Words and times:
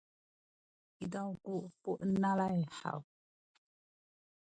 izaw 1.03 1.27
ku 1.43 1.55
puenelay 1.81 2.59